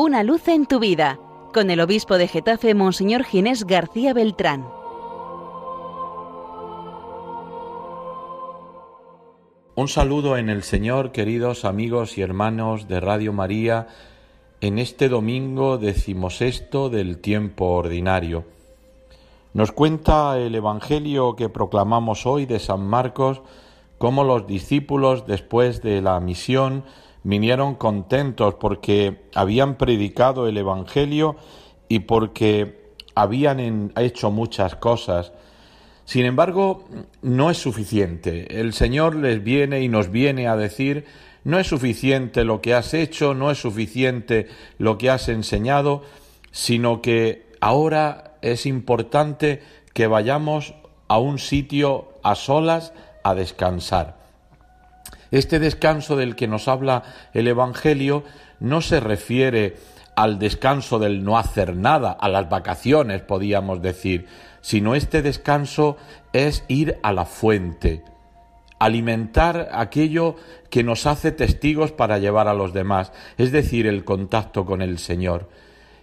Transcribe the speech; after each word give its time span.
Una 0.00 0.22
luz 0.22 0.46
en 0.46 0.66
tu 0.66 0.78
vida, 0.78 1.18
con 1.52 1.70
el 1.70 1.80
obispo 1.80 2.18
de 2.18 2.28
Getafe, 2.28 2.72
Monseñor 2.72 3.24
Ginés 3.24 3.64
García 3.64 4.14
Beltrán. 4.14 4.64
Un 9.74 9.88
saludo 9.88 10.36
en 10.36 10.50
el 10.50 10.62
Señor, 10.62 11.10
queridos 11.10 11.64
amigos 11.64 12.16
y 12.16 12.22
hermanos 12.22 12.86
de 12.86 13.00
Radio 13.00 13.32
María, 13.32 13.88
en 14.60 14.78
este 14.78 15.08
domingo 15.08 15.78
decimosexto 15.78 16.90
del 16.90 17.18
tiempo 17.18 17.64
ordinario. 17.64 18.44
Nos 19.52 19.72
cuenta 19.72 20.38
el 20.38 20.54
Evangelio 20.54 21.34
que 21.34 21.48
proclamamos 21.48 22.24
hoy 22.24 22.46
de 22.46 22.60
San 22.60 22.86
Marcos 22.86 23.42
cómo 23.98 24.22
los 24.22 24.46
discípulos 24.46 25.26
después 25.26 25.82
de 25.82 26.00
la 26.02 26.20
misión 26.20 26.84
vinieron 27.28 27.74
contentos 27.74 28.54
porque 28.54 29.28
habían 29.34 29.76
predicado 29.76 30.48
el 30.48 30.56
Evangelio 30.56 31.36
y 31.86 31.98
porque 31.98 32.94
habían 33.14 33.92
hecho 33.98 34.30
muchas 34.30 34.76
cosas. 34.76 35.34
Sin 36.06 36.24
embargo, 36.24 36.88
no 37.20 37.50
es 37.50 37.58
suficiente. 37.58 38.58
El 38.58 38.72
Señor 38.72 39.14
les 39.14 39.44
viene 39.44 39.82
y 39.82 39.88
nos 39.88 40.10
viene 40.10 40.48
a 40.48 40.56
decir, 40.56 41.04
no 41.44 41.58
es 41.58 41.66
suficiente 41.66 42.44
lo 42.44 42.62
que 42.62 42.72
has 42.72 42.94
hecho, 42.94 43.34
no 43.34 43.50
es 43.50 43.58
suficiente 43.60 44.48
lo 44.78 44.96
que 44.96 45.10
has 45.10 45.28
enseñado, 45.28 46.04
sino 46.50 47.02
que 47.02 47.44
ahora 47.60 48.38
es 48.40 48.64
importante 48.64 49.60
que 49.92 50.06
vayamos 50.06 50.74
a 51.08 51.18
un 51.18 51.38
sitio 51.38 52.08
a 52.22 52.34
solas 52.34 52.94
a 53.22 53.34
descansar. 53.34 54.17
Este 55.30 55.58
descanso 55.58 56.16
del 56.16 56.36
que 56.36 56.48
nos 56.48 56.68
habla 56.68 57.02
el 57.34 57.48
Evangelio 57.48 58.24
no 58.60 58.80
se 58.80 59.00
refiere 59.00 59.76
al 60.16 60.38
descanso 60.38 60.98
del 60.98 61.22
no 61.22 61.38
hacer 61.38 61.76
nada, 61.76 62.10
a 62.10 62.28
las 62.28 62.48
vacaciones, 62.48 63.22
podíamos 63.22 63.80
decir, 63.82 64.26
sino 64.60 64.96
este 64.96 65.22
descanso 65.22 65.96
es 66.32 66.64
ir 66.66 66.98
a 67.04 67.12
la 67.12 67.24
fuente, 67.24 68.02
alimentar 68.80 69.68
aquello 69.72 70.34
que 70.70 70.82
nos 70.82 71.06
hace 71.06 71.30
testigos 71.30 71.92
para 71.92 72.18
llevar 72.18 72.48
a 72.48 72.54
los 72.54 72.72
demás, 72.72 73.12
es 73.36 73.52
decir, 73.52 73.86
el 73.86 74.04
contacto 74.04 74.64
con 74.64 74.82
el 74.82 74.98
Señor. 74.98 75.48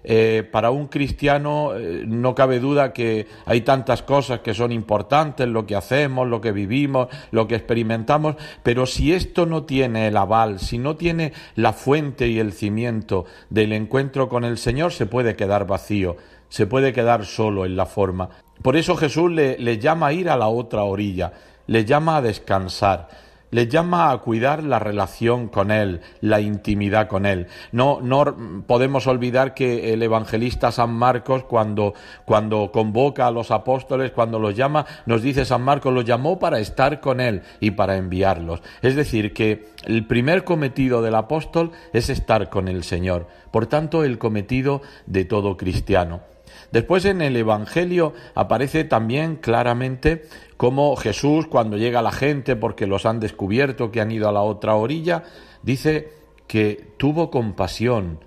Eh, 0.07 0.47
para 0.51 0.69
un 0.69 0.85
cristiano 0.85 1.71
eh, 1.75 2.03
no 2.05 2.35
cabe 2.35 2.59
duda 2.59 2.93
que 2.93 3.25
hay 3.45 3.61
tantas 3.61 4.03
cosas 4.03 4.41
que 4.41 4.53
son 4.53 4.71
importantes, 4.71 5.47
lo 5.47 5.65
que 5.65 5.75
hacemos, 5.75 6.27
lo 6.27 6.41
que 6.41 6.51
vivimos, 6.51 7.07
lo 7.31 7.47
que 7.47 7.55
experimentamos, 7.55 8.35
pero 8.61 8.85
si 8.85 9.13
esto 9.13 9.47
no 9.47 9.63
tiene 9.63 10.07
el 10.07 10.17
aval, 10.17 10.59
si 10.59 10.77
no 10.77 10.95
tiene 10.95 11.33
la 11.55 11.73
fuente 11.73 12.27
y 12.27 12.37
el 12.37 12.53
cimiento 12.53 13.25
del 13.49 13.73
encuentro 13.73 14.29
con 14.29 14.43
el 14.43 14.59
Señor, 14.59 14.91
se 14.91 15.07
puede 15.07 15.35
quedar 15.35 15.65
vacío, 15.65 16.17
se 16.49 16.67
puede 16.67 16.93
quedar 16.93 17.25
solo 17.25 17.65
en 17.65 17.75
la 17.75 17.87
forma. 17.87 18.29
Por 18.61 18.77
eso 18.77 18.95
Jesús 18.95 19.31
le, 19.31 19.57
le 19.57 19.79
llama 19.79 20.07
a 20.07 20.13
ir 20.13 20.29
a 20.29 20.37
la 20.37 20.49
otra 20.49 20.83
orilla, 20.83 21.33
le 21.65 21.83
llama 21.83 22.17
a 22.17 22.21
descansar 22.21 23.24
le 23.51 23.67
llama 23.67 24.11
a 24.11 24.17
cuidar 24.17 24.63
la 24.63 24.79
relación 24.79 25.47
con 25.47 25.71
Él, 25.71 26.01
la 26.21 26.41
intimidad 26.41 27.07
con 27.07 27.25
Él. 27.25 27.47
No, 27.71 27.99
no 28.01 28.63
podemos 28.67 29.07
olvidar 29.07 29.53
que 29.53 29.93
el 29.93 30.03
evangelista 30.03 30.71
San 30.71 30.93
Marcos, 30.93 31.43
cuando, 31.43 31.93
cuando 32.25 32.71
convoca 32.71 33.27
a 33.27 33.31
los 33.31 33.51
apóstoles, 33.51 34.11
cuando 34.11 34.39
los 34.39 34.55
llama, 34.55 34.85
nos 35.05 35.21
dice 35.21 35.45
San 35.45 35.61
Marcos, 35.61 35.93
los 35.93 36.05
llamó 36.05 36.39
para 36.39 36.59
estar 36.59 36.99
con 36.99 37.21
Él 37.21 37.41
y 37.59 37.71
para 37.71 37.97
enviarlos. 37.97 38.61
Es 38.81 38.95
decir, 38.95 39.33
que 39.33 39.69
el 39.85 40.05
primer 40.05 40.43
cometido 40.43 41.01
del 41.01 41.15
apóstol 41.15 41.71
es 41.93 42.09
estar 42.09 42.49
con 42.49 42.67
el 42.67 42.83
Señor. 42.83 43.27
Por 43.51 43.67
tanto, 43.67 44.03
el 44.03 44.17
cometido 44.17 44.81
de 45.05 45.25
todo 45.25 45.57
cristiano. 45.57 46.34
Después 46.71 47.05
en 47.05 47.21
el 47.21 47.35
Evangelio 47.35 48.13
aparece 48.33 48.83
también 48.83 49.35
claramente 49.35 50.27
cómo 50.57 50.95
Jesús, 50.95 51.47
cuando 51.47 51.77
llega 51.77 52.01
la 52.01 52.11
gente 52.11 52.55
porque 52.55 52.87
los 52.87 53.05
han 53.05 53.19
descubierto 53.19 53.91
que 53.91 54.01
han 54.01 54.11
ido 54.11 54.29
a 54.29 54.31
la 54.31 54.41
otra 54.41 54.75
orilla, 54.75 55.23
dice 55.63 56.09
que 56.47 56.93
tuvo 56.97 57.31
compasión, 57.31 58.19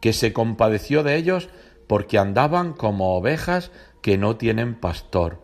que 0.00 0.12
se 0.12 0.32
compadeció 0.32 1.02
de 1.02 1.16
ellos 1.16 1.48
porque 1.86 2.18
andaban 2.18 2.72
como 2.72 3.16
ovejas 3.16 3.70
que 4.02 4.18
no 4.18 4.36
tienen 4.36 4.74
pastor. 4.74 5.40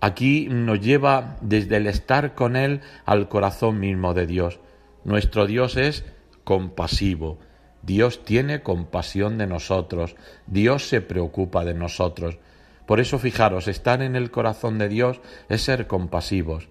Aquí 0.00 0.48
nos 0.50 0.80
lleva 0.80 1.36
desde 1.42 1.76
el 1.76 1.86
estar 1.86 2.34
con 2.34 2.56
Él 2.56 2.80
al 3.04 3.28
corazón 3.28 3.78
mismo 3.78 4.14
de 4.14 4.26
Dios. 4.26 4.58
Nuestro 5.04 5.46
Dios 5.46 5.76
es 5.76 6.04
compasivo, 6.44 7.38
Dios 7.82 8.24
tiene 8.24 8.62
compasión 8.62 9.38
de 9.38 9.46
nosotros, 9.46 10.16
Dios 10.46 10.88
se 10.88 11.00
preocupa 11.00 11.64
de 11.64 11.74
nosotros. 11.74 12.38
Por 12.86 13.00
eso 13.00 13.18
fijaros, 13.18 13.68
estar 13.68 14.02
en 14.02 14.16
el 14.16 14.30
corazón 14.30 14.78
de 14.78 14.88
Dios 14.88 15.20
es 15.48 15.62
ser 15.62 15.86
compasivos. 15.86 16.68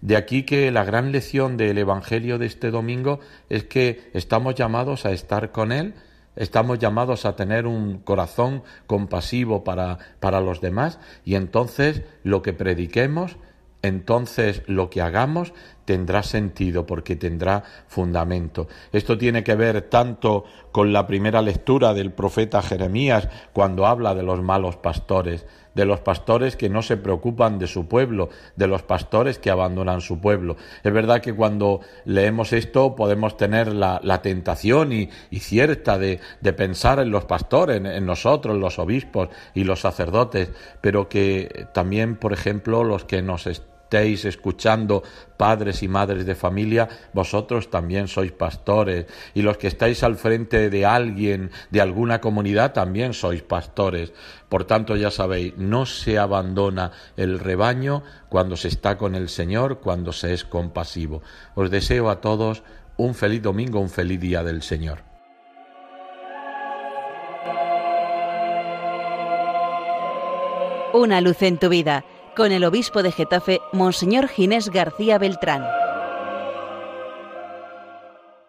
De 0.00 0.16
aquí 0.16 0.44
que 0.44 0.70
la 0.70 0.84
gran 0.84 1.12
lección 1.12 1.56
del 1.56 1.76
Evangelio 1.76 2.38
de 2.38 2.46
este 2.46 2.70
domingo 2.70 3.20
es 3.48 3.64
que 3.64 4.10
estamos 4.14 4.54
llamados 4.54 5.04
a 5.04 5.12
estar 5.12 5.52
con 5.52 5.72
Él, 5.72 5.94
estamos 6.36 6.78
llamados 6.78 7.26
a 7.26 7.36
tener 7.36 7.66
un 7.66 7.98
corazón 7.98 8.62
compasivo 8.86 9.62
para, 9.62 9.98
para 10.20 10.40
los 10.40 10.60
demás 10.60 10.98
y 11.24 11.34
entonces 11.34 12.02
lo 12.22 12.40
que 12.40 12.52
prediquemos 12.52 13.36
entonces 13.82 14.62
lo 14.66 14.90
que 14.90 15.00
hagamos 15.00 15.52
tendrá 15.90 16.22
sentido 16.22 16.86
porque 16.86 17.16
tendrá 17.16 17.64
fundamento. 17.88 18.68
Esto 18.92 19.18
tiene 19.18 19.42
que 19.42 19.56
ver 19.56 19.82
tanto 19.82 20.44
con 20.70 20.92
la 20.92 21.04
primera 21.04 21.42
lectura 21.42 21.94
del 21.94 22.12
profeta 22.12 22.62
Jeremías 22.62 23.28
cuando 23.52 23.86
habla 23.86 24.14
de 24.14 24.22
los 24.22 24.40
malos 24.40 24.76
pastores, 24.76 25.46
de 25.74 25.84
los 25.86 25.98
pastores 25.98 26.54
que 26.54 26.68
no 26.68 26.82
se 26.82 26.96
preocupan 26.96 27.58
de 27.58 27.66
su 27.66 27.88
pueblo, 27.88 28.28
de 28.54 28.68
los 28.68 28.82
pastores 28.82 29.40
que 29.40 29.50
abandonan 29.50 30.00
su 30.00 30.20
pueblo. 30.20 30.56
Es 30.84 30.92
verdad 30.92 31.22
que 31.22 31.34
cuando 31.34 31.80
leemos 32.04 32.52
esto 32.52 32.94
podemos 32.94 33.36
tener 33.36 33.74
la, 33.74 34.22
tentación 34.22 34.92
y, 34.92 35.08
cierta 35.40 35.98
de, 35.98 36.20
pensar 36.56 37.00
en 37.00 37.10
los 37.10 37.24
pastores, 37.24 37.78
en, 37.78 37.86
en 37.86 38.06
nosotros, 38.06 38.56
los 38.56 38.78
obispos 38.78 39.28
y 39.54 39.64
los 39.64 39.80
sacerdotes, 39.80 40.52
pero 40.80 41.08
que 41.08 41.66
también, 41.74 42.14
por 42.14 42.32
ejemplo, 42.32 42.84
los 42.84 43.04
que 43.04 43.22
nos 43.22 43.48
estéis 43.90 44.24
escuchando, 44.24 45.02
padres 45.36 45.82
y 45.82 45.88
madres 45.88 46.24
de 46.24 46.36
familia, 46.36 46.88
vosotros 47.12 47.70
también 47.70 48.06
sois 48.06 48.30
pastores. 48.30 49.06
Y 49.34 49.42
los 49.42 49.58
que 49.58 49.66
estáis 49.66 50.04
al 50.04 50.14
frente 50.14 50.70
de 50.70 50.86
alguien, 50.86 51.50
de 51.72 51.80
alguna 51.80 52.20
comunidad, 52.20 52.72
también 52.72 53.14
sois 53.14 53.42
pastores. 53.42 54.12
Por 54.48 54.62
tanto, 54.62 54.94
ya 54.94 55.10
sabéis, 55.10 55.54
no 55.56 55.86
se 55.86 56.20
abandona 56.20 56.92
el 57.16 57.40
rebaño 57.40 58.04
cuando 58.28 58.56
se 58.56 58.68
está 58.68 58.96
con 58.96 59.16
el 59.16 59.28
Señor, 59.28 59.80
cuando 59.80 60.12
se 60.12 60.34
es 60.34 60.44
compasivo. 60.44 61.22
Os 61.56 61.68
deseo 61.68 62.10
a 62.10 62.20
todos 62.20 62.62
un 62.96 63.16
feliz 63.16 63.42
domingo, 63.42 63.80
un 63.80 63.90
feliz 63.90 64.20
día 64.20 64.44
del 64.44 64.62
Señor. 64.62 65.02
Una 70.92 71.20
luz 71.20 71.42
en 71.42 71.58
tu 71.58 71.68
vida 71.68 72.04
con 72.40 72.52
el 72.52 72.64
obispo 72.64 73.02
de 73.02 73.12
Getafe, 73.12 73.60
Monseñor 73.70 74.26
Ginés 74.26 74.70
García 74.70 75.18
Beltrán. 75.18 75.79